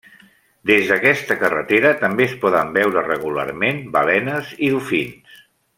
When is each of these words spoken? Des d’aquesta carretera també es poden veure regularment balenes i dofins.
Des 0.69 0.87
d’aquesta 0.91 1.37
carretera 1.43 1.91
també 2.05 2.27
es 2.29 2.33
poden 2.45 2.73
veure 2.79 3.07
regularment 3.09 3.83
balenes 3.99 4.53
i 4.69 4.73
dofins. 4.77 5.29